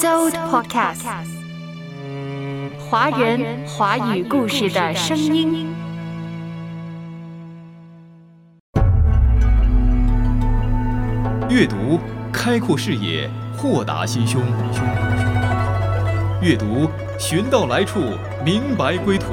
[0.00, 1.04] So Podcast，
[2.88, 5.68] 华人华语故事的声音。
[11.50, 12.00] 阅读
[12.32, 14.40] 开阔视野，豁达心胸。
[16.40, 16.88] 阅读
[17.18, 18.00] 寻到来处，
[18.42, 19.26] 明白归途。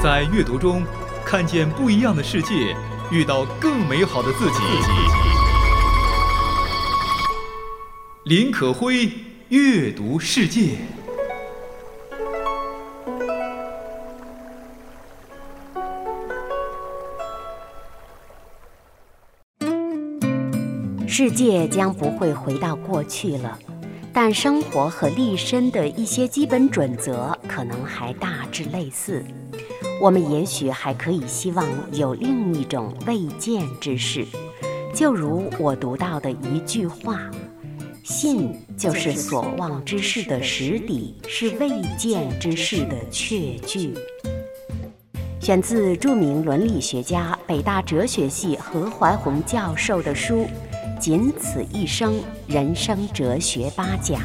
[0.00, 0.84] 在阅读中
[1.26, 2.76] 看见不一样的世界，
[3.10, 5.23] 遇到更美好的自己。
[8.24, 9.06] 林可辉
[9.50, 10.78] 阅读世界。
[21.06, 23.58] 世界将不会回到过去了，
[24.10, 29.22] 但生活和立身的一些基本准则可能还大致类似。
[30.00, 34.24] 我们也许还可以希望有另一种未见之事，
[34.94, 37.20] 就如我读到的一句话。
[38.04, 43.94] 信就是所望之事的实底，是未见之事的确据。
[45.40, 50.42] 选自著名伦理学家、北大哲学系何怀宏教授的书
[51.00, 54.20] 《仅此一生：人生哲学八讲》。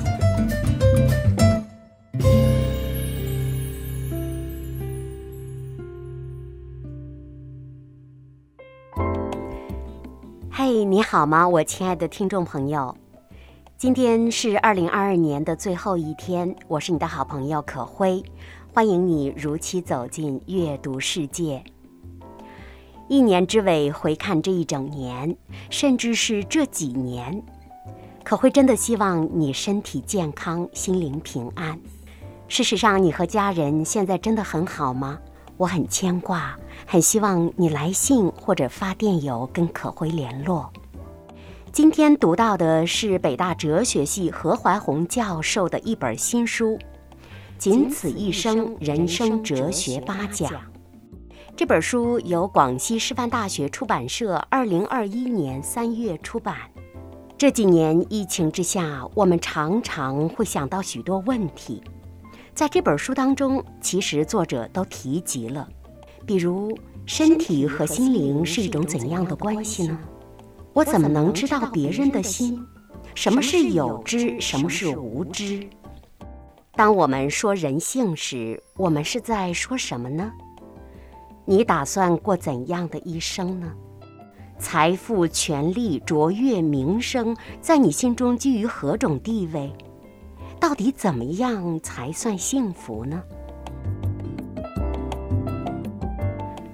[10.51, 12.93] 嘿，你好吗，我亲爱的听众朋友？
[13.79, 18.21] 今天是二零二二年的最后一天，我是你的好朋友可辉，
[18.73, 21.63] 欢迎你如期走进阅读世界。
[23.07, 25.33] 一年之尾，回看这一整年，
[25.69, 27.41] 甚至是这几年，
[28.21, 31.79] 可辉真的希望你身体健康，心灵平安。
[32.49, 35.17] 事实上，你和家人现在真的很好吗？
[35.55, 40.69] 我很牵挂，很希望你来信或者发电邮跟可辉联络。
[41.71, 46.75] 今天读到的是北大哲学系何怀宏教授的一本新书
[47.59, 50.51] 《仅此一生：人生哲学八讲》。
[51.55, 56.55] 这本书由广西师范大学出版社二零二一年三月出版。
[57.37, 61.83] 这几年疫情之下，我们常常会想到许多问题。
[62.55, 65.69] 在这本书当中，其实作者都提及了，
[66.25, 69.99] 比如身体和心灵是一种怎样的关系呢？
[70.73, 72.63] 我怎么能知道别人的心？
[73.15, 74.39] 什么是有知？
[74.39, 75.67] 什么是无知？
[76.73, 80.31] 当我们说人性时，我们是在说什么呢？
[81.43, 83.73] 你打算过怎样的一生呢？
[84.59, 89.73] 财富、权力、卓越、名声，在你心中居于何种地位？
[90.59, 93.23] 到底怎么样才算幸福呢？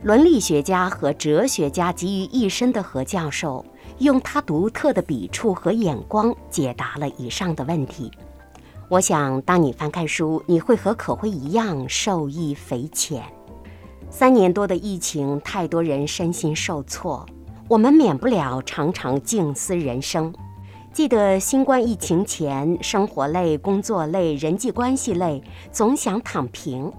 [0.04, 3.66] 伦理学家和哲学家集于一身的何教授。
[4.00, 8.12] 用他独特的笔触和眼光解答了以上的问题。
[8.90, 13.24] 我想，当你翻开书，你会和可辉一样受益匪浅。
[14.10, 17.26] 三年多的疫情，太多人身心受挫，
[17.68, 20.34] 我们免不了常常静思人生。
[20.94, 26.92] 记得新冠疫情前，生活累、工作累、人际关系累，总想躺平。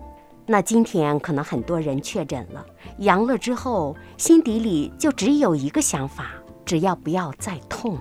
[0.44, 2.64] 那今天可能很多人确诊了，
[2.98, 6.32] 阳了之后，心底里就只有一个想法。
[6.66, 7.96] 只要不要再痛，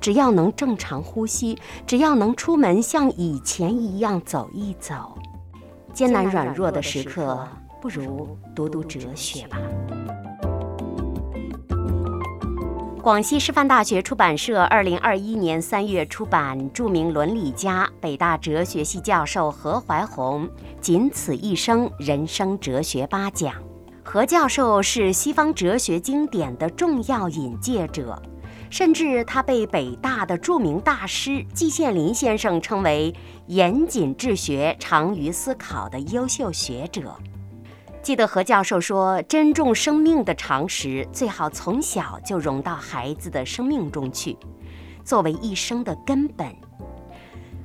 [0.00, 5.18] 只要能正常呼吸，只要能出门像以前一样走一走，
[5.92, 7.46] 艰难软弱的时刻，
[7.82, 9.58] 不如读读哲学吧。
[13.02, 20.46] 广西师范大学出版社二零二一年三月出版，著名伦理家、北大哲学系教授何怀宏
[20.80, 23.52] 《仅此一生：人生哲学八讲》。
[24.08, 28.22] 何教授是西方哲学经典的重要引介者，
[28.70, 33.12] 甚至他被北大的著名大师季羡林先生称为
[33.48, 37.16] 严谨治学、长于思考的优秀学者。
[38.00, 44.38] 记得何教授说：“珍重生命的常识，最好从小就融到孩子的生命中去，
[45.04, 46.46] 作为一生的根本。”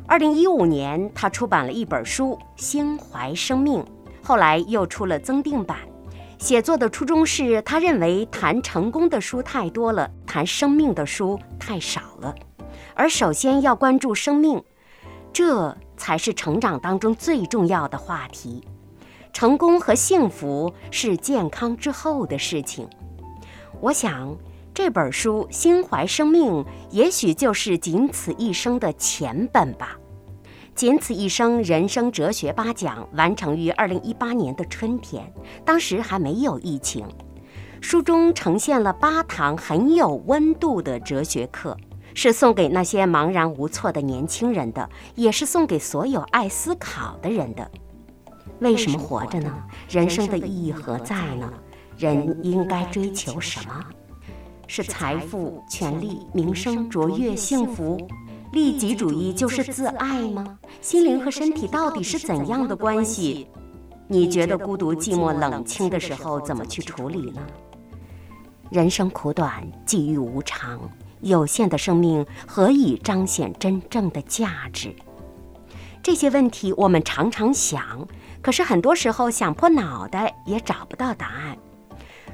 [0.08, 3.80] 二零一五年，他出版了一本书《心怀生命》，
[4.24, 5.78] 后来又出了增订版。
[6.42, 12.34] 写作的初衷是他认为谈成功的书太多了，谈生命的书太少了，
[12.96, 14.60] 而首先要关注生命，
[15.32, 18.64] 这才是成长当中最重要的话题。
[19.32, 22.90] 成功和幸福是健康之后的事情。
[23.80, 24.36] 我想
[24.74, 26.52] 这本书《心怀生命》
[26.90, 29.96] 也许就是仅此一生的前本吧。
[30.74, 35.32] 仅此一生，人生哲学八讲完成于二零一八年的春天，
[35.66, 37.06] 当时还没有疫情。
[37.82, 41.78] 书中呈现了八堂很有温度的哲学课，
[42.14, 47.70] 是送给那些茫然无措的年轻人的，也是送给所有爱思考的人的。
[48.60, 49.52] 为什么活着呢？
[49.90, 51.52] 人生的意义何在呢？
[51.98, 53.86] 人应该追求什么？
[54.68, 57.98] 是财富、权力、名声、卓越、幸福？
[58.52, 60.60] 利己主义就是自爱吗？
[60.82, 63.48] 心灵和身体到底是怎样的关系？
[64.08, 67.42] 你觉得孤独、寂寞、冷清的时候怎么去处理呢？
[68.70, 70.80] 人生苦短，际遇无常，
[71.22, 74.94] 有限的生命何以彰显真正的价值？
[76.04, 78.06] 这些问题我们常常想，
[78.42, 81.58] 可是很多时候想破脑袋也找不到答案。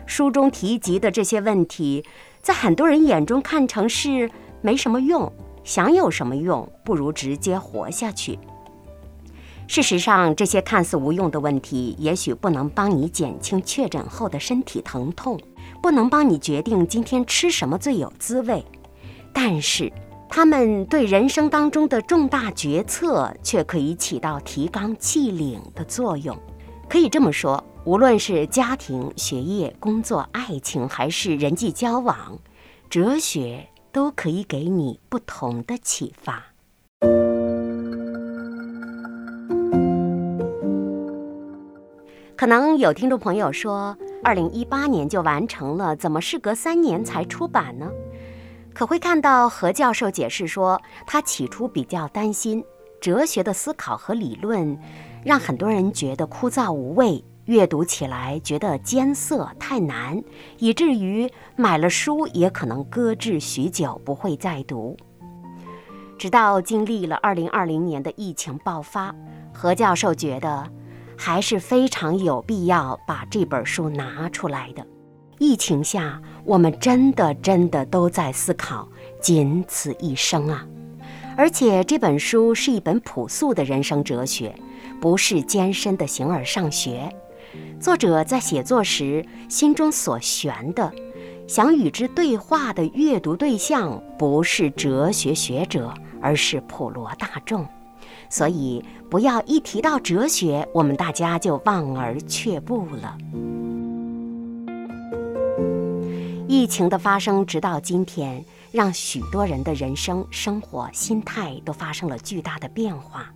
[0.07, 2.03] 书中提及的这些问题，
[2.41, 4.31] 在很多人眼中看成是
[4.61, 5.31] 没什么用。
[5.67, 6.71] 想有什么用？
[6.85, 8.39] 不如直接活下去。
[9.67, 15.37] 事实上，这些看似无用的问题，也许不能帮你减轻确诊后的身体疼痛，
[15.81, 18.63] 不能帮你决定今天吃什么最有滋味，
[19.33, 19.91] 但是，
[20.29, 26.33] 他们对人生当中的重大决策却可以起到提纲挈领的作用。
[26.87, 32.39] 可以这么说，无论是家庭、学业、工作、爱情，还是人际交往，
[32.89, 33.67] 哲学。
[33.91, 36.43] 都可以给你不同的启发。
[42.35, 47.89] 可能有听众朋友说，二零一八年就完成了，怎么事隔三年才出版呢？
[48.75, 52.63] 可会看到何教授解释说，他起初比较担心
[53.01, 54.77] 哲学的思考和理论，
[55.25, 57.23] 让很多人觉得枯燥无味。
[57.47, 60.21] 阅读起来觉得艰涩太难，
[60.59, 64.95] 以至于买了书也可能搁置许久，不会再读。
[66.17, 69.15] 直到经历了2020年的疫情爆发，
[69.53, 70.69] 何教授觉得
[71.17, 74.85] 还是非常有必要把这本书拿出来的。
[75.39, 78.89] 疫情下，我们真的真的都在思考
[79.21, 80.67] 仅此一生啊！
[81.37, 84.53] 而且这本书是一本朴素的人生哲学，
[84.99, 87.07] 不是艰深的形而上学。
[87.79, 90.91] 作者在写作时心中所悬的、
[91.47, 97.65] 想与之对话的阅读对象，不是哲学学者，而是普罗大众。
[98.29, 103.15] 所以，不要一提到哲学，我们大家就望而却步了。
[106.47, 113.31] 疫情的发生，直到今天，让许多人的人生、生活、心态都发生了巨大的变化。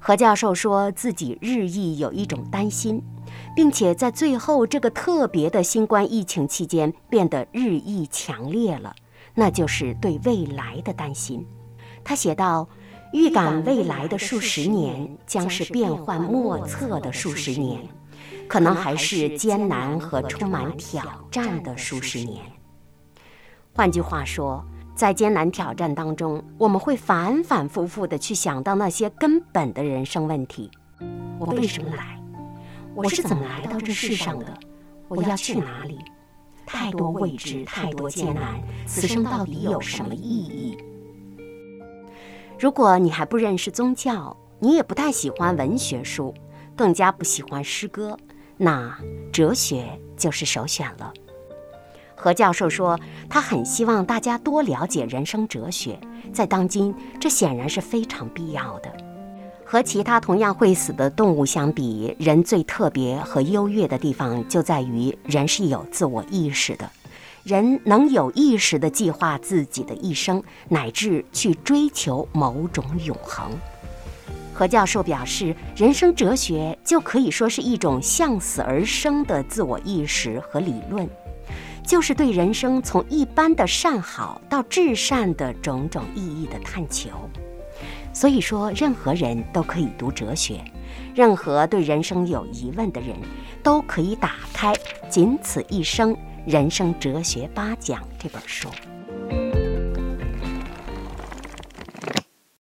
[0.00, 3.00] 何教授说自己日益有一种担心。
[3.54, 8.94] 并且在最后这个特别的新冠疫情期间变得日益强烈了，
[9.34, 11.46] 那就是对未来的担心。
[12.04, 12.68] 他写道
[13.12, 17.80] ：“预感未来的数十年将是变幻莫测的数十年，
[18.48, 22.42] 可能还是艰难和充满挑战的数十年。”
[23.74, 30.70] 换句话说，在艰难挑战当中，我们会反反复复地去想到那些根本的人生问题：
[31.38, 32.18] 我为什么来？
[32.96, 34.46] 我是怎么来到这世上的？
[35.06, 35.98] 我要去哪里？
[36.64, 40.78] 太多未知，太多艰难，此生到底有什么意义？
[42.58, 46.32] 如果你还不认识宗教，你也不太喜欢文学书，
[46.74, 48.16] 更加不喜欢诗歌，
[48.56, 48.98] 那
[49.30, 51.12] 哲学就是首选了。
[52.14, 52.98] 何教授说，
[53.28, 56.00] 他很希望大家多了解人生哲学，
[56.32, 58.90] 在当今，这显然是非常必要的。
[59.68, 66.88] 和其他同样会死的动物相比，人最特别和优越的地方就在于人是有自我意识的，
[67.42, 73.50] 人能有意识地计划自己的一生，乃至去追求某种永恒。
[74.54, 81.10] 何教授表示，人生哲学就可以说是一种向死而生的自我意识和理论，
[81.84, 87.10] 就是对人生从一般的善好到至善的种种意义的探求。
[88.16, 90.64] 所以说，任何人都可以读哲学，
[91.14, 93.14] 任何对人生有疑问的人
[93.62, 94.72] 都可以打开
[95.10, 98.70] 《仅此一生人生哲学八讲》这本书。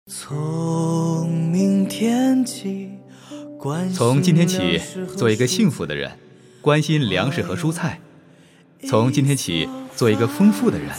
[0.05, 2.89] 从明天起，
[3.93, 4.81] 从今天起，
[5.15, 6.11] 做一个幸福的人，
[6.59, 8.01] 关心粮食和蔬菜。
[8.85, 10.89] 从今天起，做一个丰富的人，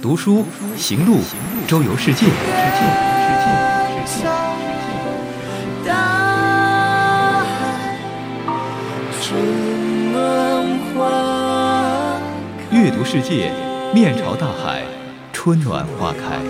[0.00, 0.46] 读书、
[0.78, 1.18] 行路、
[1.66, 2.24] 周游世界。
[12.88, 13.52] 阅读世界，
[13.92, 14.82] 面朝大海，
[15.30, 16.40] 春暖花开。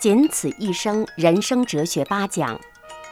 [0.00, 2.58] 仅此一生，人生哲学八讲。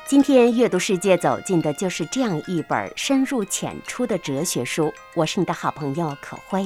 [0.08, 4.90] 今天阅读世界走进的就是这样一本深入浅出的哲学书。
[5.14, 6.64] 我是你的好朋友可辉。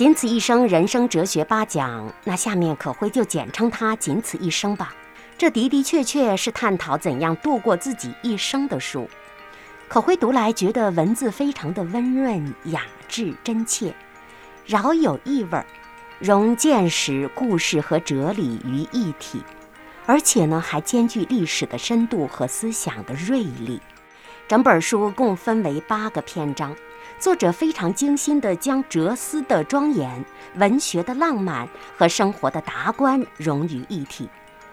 [0.00, 2.10] 仅此一生，人生哲学八讲。
[2.24, 4.94] 那下面可辉就简称它“仅此一生”吧。
[5.36, 9.06] 这的的确确是探讨怎样度过自己一生的书。
[9.88, 13.92] 可辉读来觉得文字非常的温润、雅致、真切，
[14.64, 15.66] 饶有意味儿。
[16.18, 19.42] 融见识、故事和哲理于一体，
[20.06, 23.78] 而且呢，还兼具历史的深度和思想的锐利。
[24.48, 26.74] 整本书共分为八个篇章，
[27.20, 30.24] 作者非常精心地将哲思的庄严、
[30.56, 34.26] 文学的浪漫和生活的达观融于一体。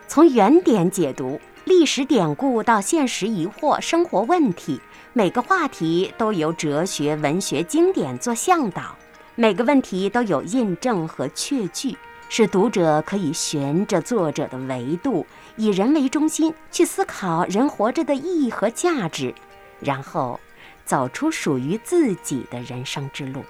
[0.08, 4.80] 从原点解读、历史典故到现实疑惑、生活问题，
[5.12, 8.96] 每个话题都由哲学、文学经典做向导。
[9.36, 11.98] 每个问题都有印证和确据，
[12.30, 15.26] 使读者可以循着作者的维度，
[15.58, 19.36] 以人为中心去思考人活着的意义和价值，
[19.82, 20.40] 然后
[20.88, 23.46] 走出属于自己的人生之路。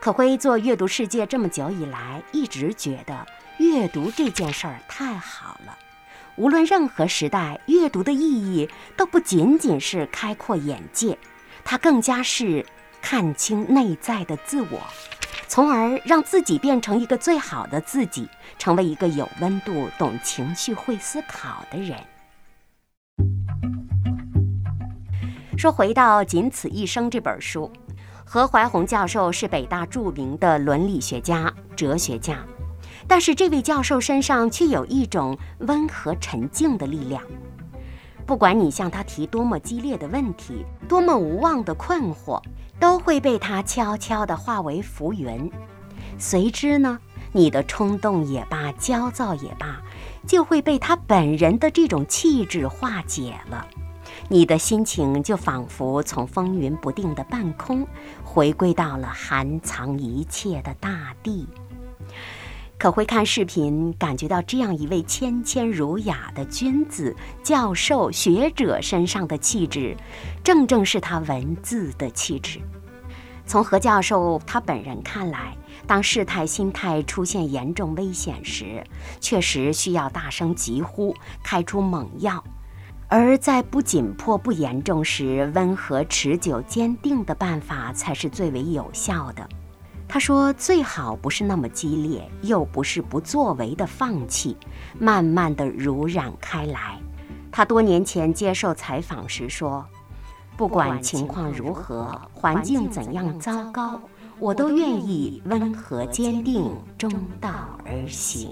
[0.00, 3.26] 可辉做阅读世界这么久以来，一直觉得
[3.58, 5.78] 阅读这件事儿太好了。
[6.36, 11.16] 无论任何时代，阅读的意义都不仅仅是开阔眼界，
[11.64, 12.66] 它更加是。
[13.06, 14.80] 看清内在的自我，
[15.46, 18.26] 从而让自己变成一个最好的自己，
[18.58, 21.98] 成为一个有温度、懂情绪、会思考的人。
[25.56, 27.70] 说回到《仅此一生》这本书，
[28.24, 32.38] 何怀宏教授是北大著名的伦理学家、哲学家，
[33.06, 37.22] 但是这位教授身上却有一种温和沉静的力量。
[38.26, 42.40] 不管你向他提多么激烈的问题，多么无望的困惑。
[42.80, 45.50] 都会被他悄悄地化为浮云，
[46.18, 46.98] 随之呢，
[47.30, 49.80] 你的冲动也罢，焦躁也罢，
[50.26, 53.64] 就会被他本人的这种气质化解了。
[54.28, 57.86] 你的心情就仿佛从风云不定的半空，
[58.24, 61.46] 回归到了含藏一切的大地。
[62.78, 69.96] 可会看视频，感觉到这样一位谦谦儒雅的君子、教授、学者身上的气质，
[70.42, 72.60] 正正是他文字的气质。
[73.46, 78.82] 从何教授他本人看来，当事态心态出现严重危险时，
[79.20, 82.42] 确实需要大声疾呼，开出猛药；
[83.08, 89.48] 而在不紧迫、不严重时，温和、持久、坚定的办法才是最为有效的。
[90.08, 94.56] 他说：“最好不是那么激烈，又不是不作为的放弃，
[94.98, 96.98] 慢慢的濡染开来。”
[97.50, 99.84] 他多年前接受采访时说
[100.56, 104.00] ：“不管情况如何，环境怎样糟糕，
[104.38, 107.50] 我都愿意温和坚定，中道
[107.84, 108.50] 而行。”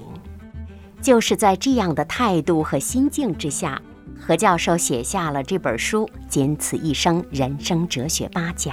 [1.02, 3.80] 就是在这样的态度和心境之下，
[4.24, 8.72] 何教授写下了这本书《仅此一生：人生哲学八讲》。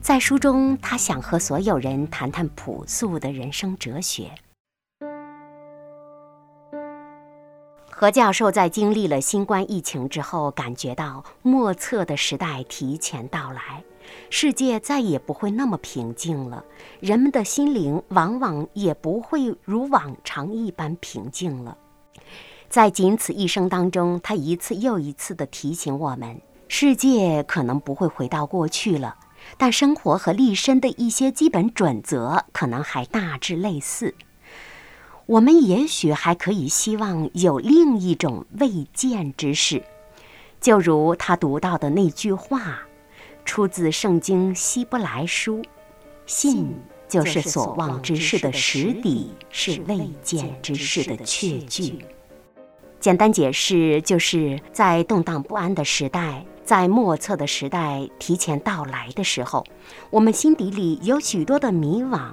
[0.00, 4.30] 在书中，他想和所有人谈谈朴素的人生哲学。
[7.90, 13.82] 何教授在经历了新冠疫情之后，感觉到莫测的时代提前到来，
[14.30, 16.64] 世界再也不会那么平静了，
[17.00, 21.76] 人们的心灵往往也不会如往常一般平静了。
[22.74, 29.14] 在仅此一生当中，他一次又一次地提醒我们：世界可能不会回到过去了。
[29.56, 34.16] 但生活和立身的一些基本准则可能还大致类似。
[35.26, 39.84] 我们也许还可以希望有另一种未见之事，
[40.60, 42.80] 就如他读到的那句话，
[43.44, 45.58] 出自《圣经·希伯来书》
[46.26, 46.74] ：“信
[47.08, 52.04] 就是所望之事的实底，是未见之事的确据。”
[53.04, 56.42] 简单解释，就是在动荡不安的时代。
[56.64, 59.62] 在莫测的时代提前到来的时候，
[60.08, 62.30] 我们心底里有许多的迷惘，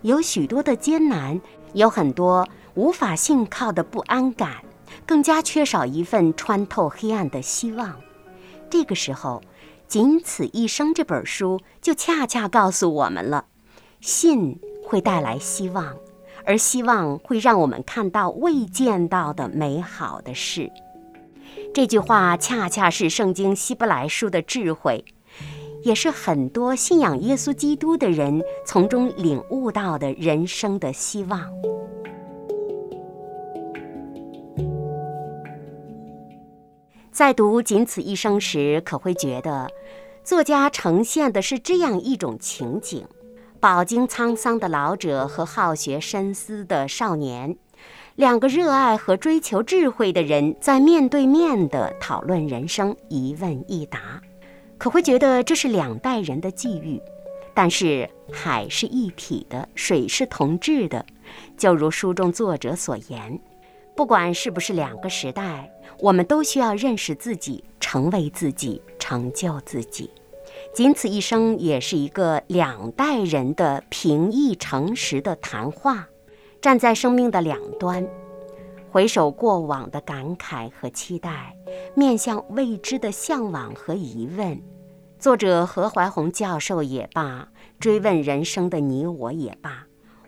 [0.00, 1.38] 有许多的艰难，
[1.74, 4.64] 有很多无法信靠的不安感，
[5.04, 7.94] 更加缺少一份穿透黑暗的希望。
[8.70, 9.42] 这个时候，
[9.86, 13.44] 《仅此一生》这本书就恰恰告诉我们了：
[14.00, 15.94] 信会带来希望，
[16.46, 20.70] 而希望会让我们看到未见到的美好的事。
[21.72, 25.04] 这句话恰恰是圣经希伯来书的智慧，
[25.82, 31.50] 也是很多信仰耶稣基督的人从中领悟到的人生的希望。
[37.10, 39.68] 在读《仅此一生》时，可会觉得，
[40.24, 43.06] 作家呈现的是这样一种情景：
[43.64, 47.56] 饱经沧桑的老者和好学深思的少年，
[48.14, 54.20] 两个热爱和追求智慧的人在面对面的讨论人生，一问一答，
[54.76, 57.00] 可会觉得这是两代人的际遇。
[57.54, 61.06] 但是海是一体的，水是同质的，
[61.56, 63.40] 就如书中作者所言，
[63.96, 70.10] 不管是不是两个时代，我们都需要认识自己，成为自己，成就自己。
[70.74, 76.08] 仅此一生，也是一个两代人的平易诚实的谈话。
[76.60, 78.04] 站在生命的两端，
[78.90, 81.54] 回首过往的感慨和期待，
[81.94, 84.60] 面向未知的向往和疑问。
[85.20, 89.86] 作者何怀宏教授也罢，追问人生的你我也罢，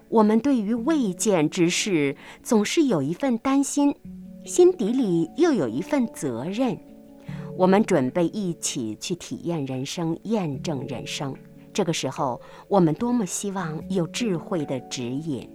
[0.08, 3.96] 我们对于未见之事，总是有一份担心，
[4.44, 6.78] 心底里又有一份责任。
[7.58, 11.34] 我们准备一起去体验人生，验证人生。
[11.72, 15.48] 这个时候，我们多么希望有智慧的指引。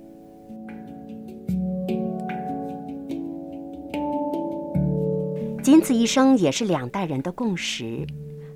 [5.61, 8.05] 仅此一生，也是两代人的共识。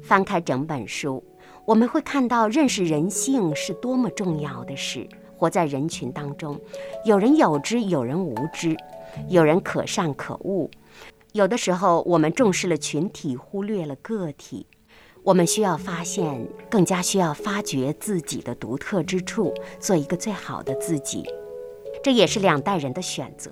[0.01, 1.23] 翻开整本书，
[1.65, 5.07] 我们会看到认识人性是多么重要的事。
[5.37, 6.59] 活在人群当中，
[7.05, 8.75] 有人有知，有人无知，
[9.27, 10.69] 有人可善可恶。
[11.35, 14.67] 有的时候，我们重视了群体，忽略了个体。
[15.21, 21.25] 我们需要发现，更加需要发掘自己的独特之处，做一个最好的自己。
[22.01, 23.51] 这也是两代人的选择。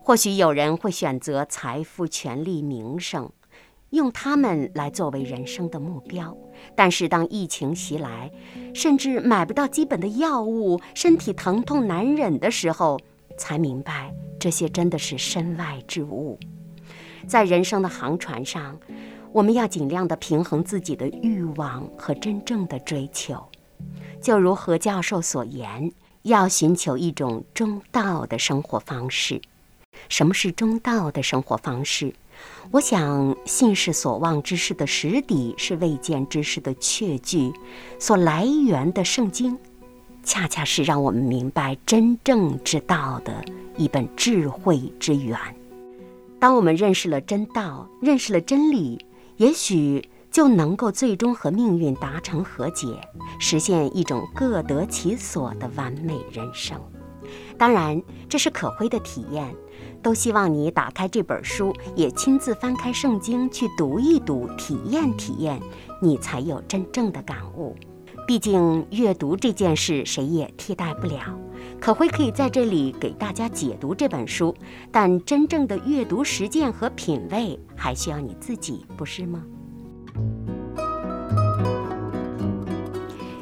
[0.00, 3.30] 或许有人会选择财富、权力、名声，
[3.90, 6.36] 用他们来作为人生的目标。
[6.74, 8.32] 但是，当疫情袭来，
[8.74, 12.98] 甚至买不到基本的药物，身体疼痛难忍的时候，
[13.38, 16.40] 才明白这些真的是身外之物。
[17.26, 18.78] 在人生的航船上，
[19.32, 23.42] 我们要尽量的平衡自己的欲望和真正的追求。
[24.20, 25.90] 就如何教授所言，
[26.22, 29.40] 要寻求一种中道的生活方式。
[30.08, 32.14] 什么是中道的生活方式？
[32.70, 37.52] 我想，信是所望之事的实底，是未见之事的确据。
[37.98, 39.56] 所来源的圣经，
[40.24, 43.44] 恰恰是让我们明白真正之道的
[43.76, 45.38] 一本智慧之源。
[46.42, 53.00] 当我们认识了真道，认识了真理，也许就能够最终和命运达成和解，
[53.38, 56.76] 实现一种各得其所的完美人生。
[57.56, 59.54] 当然，这是可辉的体验。
[60.02, 65.62] 都希望你打开这本书，也亲自翻开圣经去读一读，体验体验，
[66.00, 67.76] 你才有真正的感悟。
[68.26, 71.20] 毕竟阅读这件事，谁也替代不了。
[71.80, 74.54] 可辉可以在这里给大家解读这本书，
[74.90, 79.44] 但真正的阅读实践和品味，还需要你自己，不是吗？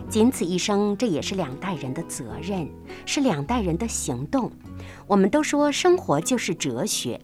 [0.08, 2.68] 仅此一生，这也是两代人的责任，
[3.06, 4.50] 是两代人的行动。
[5.06, 7.20] 我们都说生活就是哲学，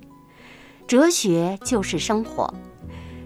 [0.87, 2.53] 哲学就是生活。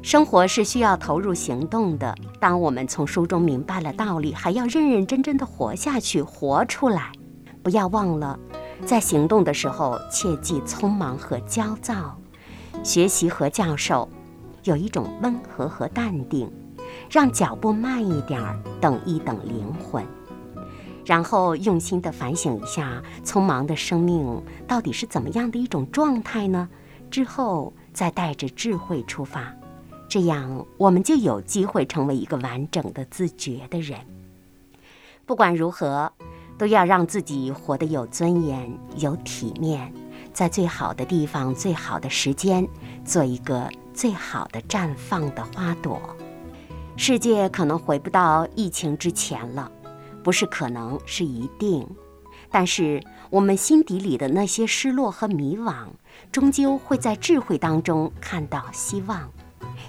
[0.03, 2.15] 生活是需要投入行动的。
[2.41, 7.13] 当我们从书中明白了道理，还要认认真真的活下去，活出来。
[7.63, 8.39] 不要忘了，
[8.87, 12.17] 在行动的时候，切忌匆忙和焦躁。
[12.83, 14.09] 学习和教授，
[14.65, 16.51] 有一种温和和淡定，
[17.11, 20.03] 让脚步慢一点儿，等一等灵魂。
[21.05, 26.67] 然后用心地反省一下，匆忙的生命到底是怎么样的一种状态呢？
[27.11, 29.53] 之后再带着智慧出发。
[30.11, 33.96] 这样，我们就有机会成为一个完整的、自觉的人。
[35.25, 36.12] 不管如何，
[36.59, 39.94] 都要让自己活得有尊严、有体面，
[40.33, 42.66] 在最好的地方、最好的时间，
[43.05, 46.03] 做一个最好的绽放的花朵。
[46.96, 49.70] 世界可能回不到疫情之前了，
[50.25, 51.87] 不是可能，是一定。
[52.51, 55.87] 但是，我们心底里的那些失落和迷惘，
[56.33, 59.31] 终究会在智慧当中看到希望。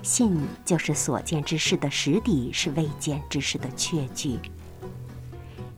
[0.01, 4.39] 信就是所见之事的实底，是未见之事的确据。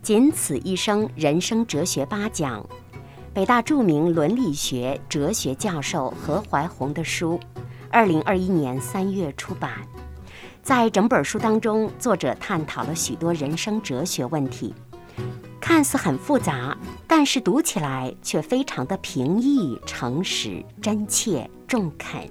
[0.02, 2.66] 仅此一生，人生哲学八讲，
[3.34, 7.40] 北大著名伦理学哲学教授何怀宏的书，
[7.90, 9.72] 二零二一年三月出版。
[10.62, 14.74] 在整本书当中，作者探讨了许多人生哲学问题，
[15.60, 22.30] 看似很复杂，但是读起来却非常的平易、诚实、真切、中肯。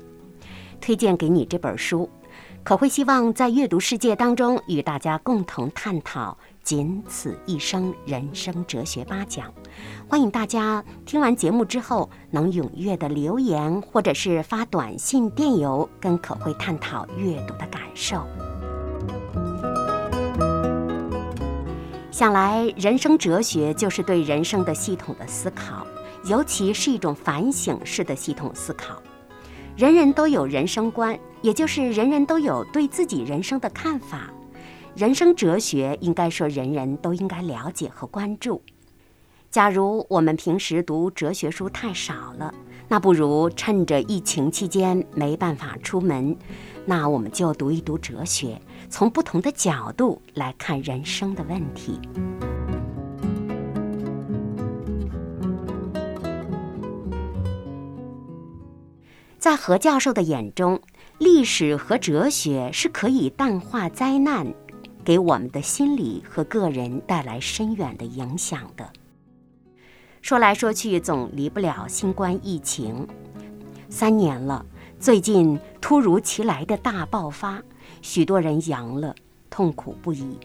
[0.83, 2.11] 推荐给你这本书，
[2.65, 9.51] 可会希望在阅读世界当中与大家共同探讨仅此一生人生哲学八讲。
[10.09, 18.27] 欢迎大家听完节目之后能踊跃的留言，或者是发短信、电邮跟可会探讨阅读的感受。
[22.11, 25.87] 想来，人生哲学就是对人生的系统的思考，
[26.25, 29.01] 尤其是一种反省式的系统思考。
[29.77, 34.31] 人人都有人生观，也就是人人都有对自己人生的看法。
[34.95, 38.63] 人生哲学应该说人人都应该了解和关注。
[39.51, 42.53] 假如我们平时读哲学书太少了，
[42.89, 46.37] 那不如趁着疫情期间没办法出门，
[46.85, 51.99] 那我们就读一读哲学，从不同的角度来看人生的问题。
[59.43, 60.81] 在何教授的眼中，
[61.19, 64.47] 历史和哲学是可以淡化灾难，
[65.05, 68.89] 给我们的心理和个人带来深远的影响的。
[70.21, 73.05] 说来说去，总离不了新冠疫情。
[73.89, 74.65] 三年了，
[75.01, 77.61] 最近突如其来的大爆发，
[78.01, 79.13] 许多人阳了，
[79.51, 80.39] 痛苦不已。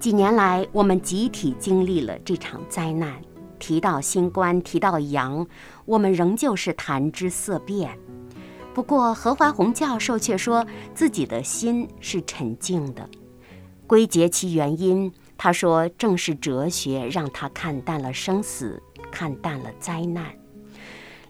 [0.00, 3.14] 几年来，我们集体经历了这场灾难。
[3.60, 5.46] 提到新冠，提到阳，
[5.84, 7.98] 我们仍旧是谈之色变。
[8.72, 13.08] 不过何怀宏教授却说自己的心是沉静的。
[13.86, 20.34] 归结其原因，他说正是哲学让他看淡了生死，看淡了灾难。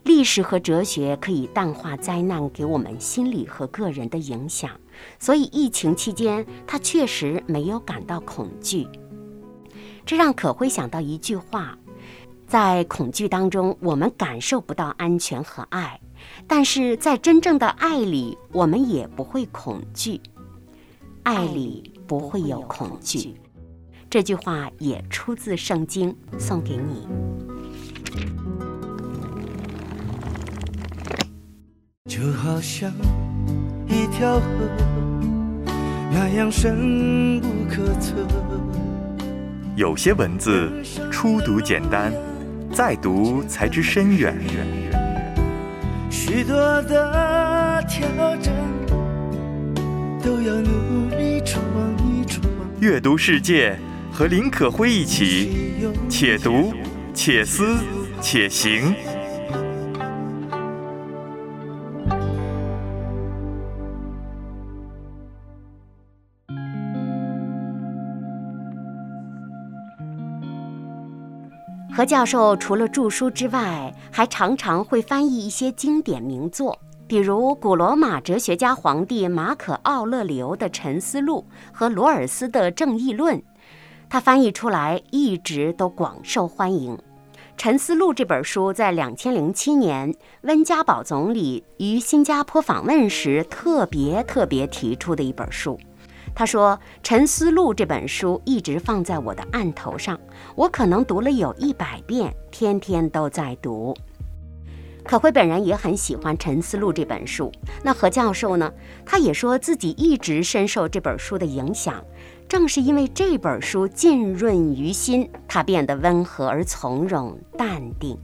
[0.04, 4.70] 历史和哲学可以淡化灾难给我们心理和个人的影响，
[5.18, 8.86] 所以疫情期间他确实没有感到恐惧。
[10.06, 11.78] 这让可辉想到一句话。
[12.54, 15.98] 在恐惧当中，我们感受不到安全和爱；
[16.46, 20.20] 但是在真正的爱里，我们也不会恐惧。
[21.24, 23.34] 爱里不会有恐惧，
[24.08, 27.08] 这句话也出自圣经，送给你。
[32.04, 32.88] 就好像
[33.88, 34.46] 一条河，
[36.12, 38.14] 那样深不可测。
[39.74, 40.70] 有些文字
[41.10, 42.12] 初读简单。
[42.74, 44.36] 再读才知深远。
[46.10, 48.52] 许多的挑战
[50.20, 51.62] 都要努力闯
[52.00, 52.44] 一闯。
[52.80, 53.78] 阅读世界，
[54.12, 56.74] 和林可辉一起，且读
[57.14, 57.76] 且思
[58.20, 58.92] 且行。
[71.96, 76.76] 何教授除了著书之外，还常常会翻译一些经典名作，
[77.06, 83.38] 比如古罗马哲学家皇帝马可·奥勒留的《沉思录》和罗尔斯的《正义论》，
[84.08, 86.96] 他翻译出来一直都广受欢迎。
[87.56, 95.78] 《沉思录》这本书在两千零七年温家宝总理于新加坡访问时特别特别提出的一本书。
[96.34, 100.18] 他说：“《沉思录》这本书一直放在我的案头上，
[100.56, 103.94] 我可能读了有一百遍，天天都在读。”
[105.04, 107.52] 可辉本人也很喜欢《沉思录》这本书。
[107.82, 108.72] 那何教授呢？
[109.04, 112.02] 他也说自己一直深受这本书的影响，
[112.48, 118.18] 正是因为这本书浸润于心，他变得温和而从容、淡定。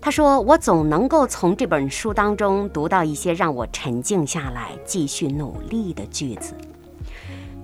[0.00, 6.54] 他说：“我总能够从这本书当中读到一些让我沉静下来、继续努力的句子。”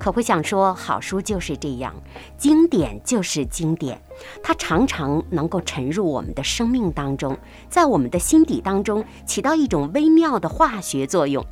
[0.05, 1.95] 可会想说，好书就是这样，
[2.37, 3.99] 经典就是经典，
[4.43, 7.35] 它常常能够沉入我们的生命当中，
[7.71, 11.43] 在我们的心底当中起到一种微妙的化学作用，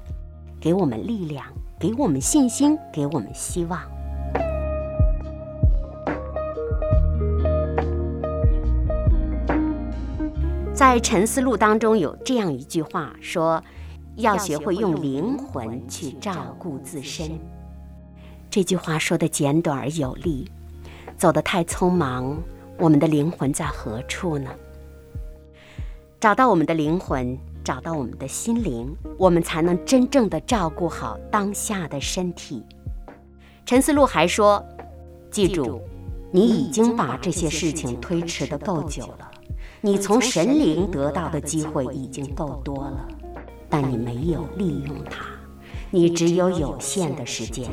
[0.60, 1.46] 给我们力量，
[1.80, 3.80] 给我们信心，给我们希望。
[10.74, 13.64] 在《沉思录》当中有这样一句话说
[14.16, 17.30] ：“要学会用灵魂去照顾自身。”
[18.52, 20.46] 这句话说的简短而有力，
[21.16, 22.36] 走得太匆忙，
[22.78, 24.50] 我们的灵魂在何处呢？
[26.20, 27.34] 找到我们的灵魂，
[27.64, 32.62] 找到我们的心灵，我们才能真正的照顾好当下的身体。
[33.64, 34.62] 陈思路还说
[35.32, 35.80] ：“记住，
[36.30, 39.30] 你已经把这些事情推迟的够久了，
[39.80, 43.08] 你从神灵得到的机会已经够多了，
[43.70, 45.24] 但你没有利用它，
[45.90, 47.66] 你只有有限的时间。”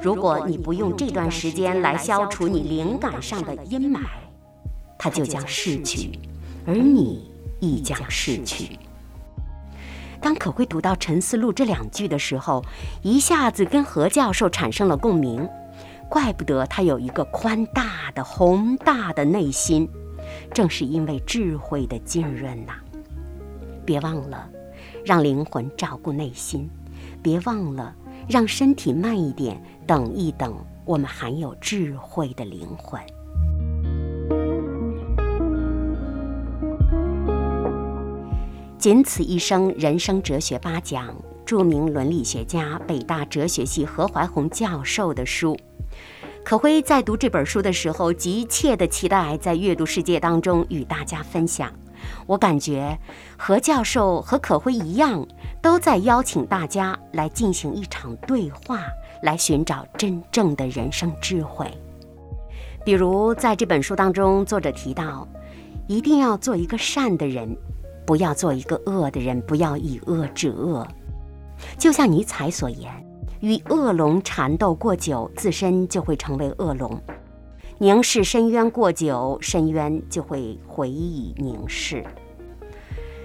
[0.00, 4.00] 如果你不用这段时间来消除你灵感上的阴霾，
[4.98, 6.18] 它就将逝去，
[6.66, 7.30] 而你
[7.60, 8.78] 亦将逝去。
[10.20, 12.64] 当可会读到《陈思录》这两句的时候，
[13.02, 15.48] 一下子跟何教授产生了共鸣。
[16.08, 19.88] 怪不得他有一个宽大的、宏大的内心，
[20.54, 22.74] 正是因为智慧的浸润呐。
[23.84, 24.48] 别忘了，
[25.04, 26.68] 让灵魂照顾内心；
[27.22, 27.94] 别忘了，
[28.28, 29.60] 让身体慢一点。
[29.86, 30.52] 等一等，
[30.84, 33.00] 我们含有智慧的灵魂。
[38.76, 45.56] 仅此一生，人生哲学八讲，著名伦理学家、北大哲学系何怀宏教授的书。
[46.44, 51.72] 可辉在读这本书的时候，急切的期待在阅读世界当中与大家分享。
[52.26, 52.98] 我感觉
[53.36, 55.26] 何教授和可辉一样，
[55.62, 58.80] 都在邀请大家来进行一场对话，
[59.26, 61.66] 来寻找真正的人生智慧。
[62.84, 65.26] 比如在这本书当中，作者提到，
[65.88, 67.54] 一定要做一个善的人，
[68.06, 70.86] 不要做一个恶的人，不要以恶制恶。
[71.76, 72.90] 就像尼采所言。
[73.40, 76.90] 与恶龙缠斗过久，自身就会成为恶龙；
[77.76, 82.02] 凝视深渊过久，深渊就会回以凝视。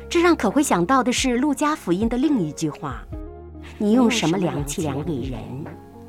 [0.10, 3.08] 这让可会想到的是《路加福音》的另一句话
[3.80, 5.40] ：“你用什么量器量给人，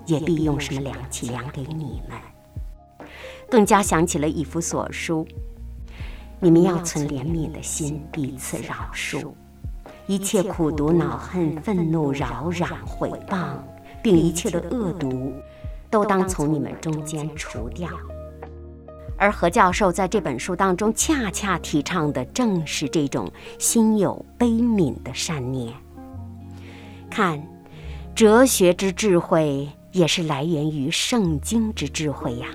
[0.07, 3.09] 也必用什么量器量给你们。”
[3.51, 5.27] 更加想起了以弗所书
[6.41, 9.33] ：“你们要存怜悯的心，彼此饶恕，
[10.07, 13.57] 一切苦毒、恼恨、愤怒、扰攘、毁谤。”
[14.03, 15.33] 并一切的恶毒，
[15.89, 17.89] 都当从你们中间除掉。
[19.17, 25.73] 而何教授在这本书当中，恰恰提倡的正是这种心有悲悯的善念。
[27.09, 27.41] 看，
[28.13, 32.49] 哲学之智慧也是来源于圣经之智慧呀。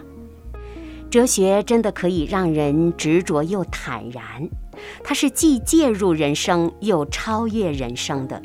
[1.09, 4.49] 哲学真的可以让人执着又坦然，
[5.03, 8.41] 它是既介入人生又超越人生的。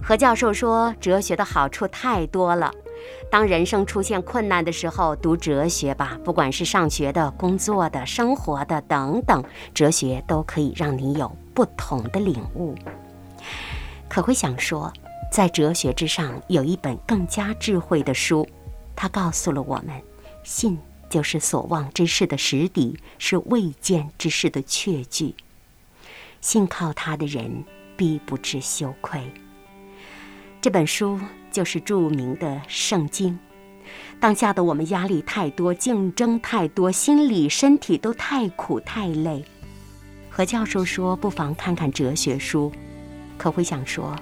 [0.00, 2.72] 何教授说：“哲学的好处太多了。
[3.30, 9.44] 当人生出现困难的时候，读哲学吧，不管是上学的、工作的、生活的等等，
[9.74, 12.74] 哲学都可以让你有不同的领悟。
[14.08, 14.92] 可会想说，
[15.36, 18.48] 在哲学之上有一本更加智慧的书，
[18.96, 19.88] 它告诉了我们：
[20.42, 20.78] 信
[21.10, 25.34] 就是所望之事的实底，是未见之事的确据。
[26.40, 27.62] 信靠他的人，
[27.98, 29.30] 必不知羞愧。”
[30.62, 31.20] 这本书
[31.52, 33.34] 就是著名的《圣经》。
[34.18, 39.44] 当下的我们压力太多，竞争太多，心理、身体都太苦太累。
[40.30, 42.72] 何教授说，不妨看看哲学书。
[43.36, 44.16] 可会想说，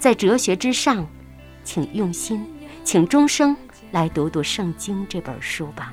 [0.00, 1.06] 在哲学之上，
[1.62, 2.44] 请用心，
[2.82, 3.54] 请终生
[3.92, 5.92] 来读读《圣经》这本书吧。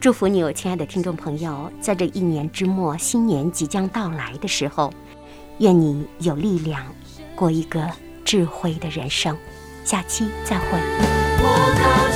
[0.00, 4.92] 祝福你，我亲爱的听众朋友，在这一年之末，新年即将到来的时候，
[5.60, 6.84] 愿你有力量
[7.34, 7.90] 过一个。
[8.26, 9.38] 智慧的人生，
[9.84, 12.15] 下期再会。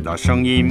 [0.00, 0.70] 的声音。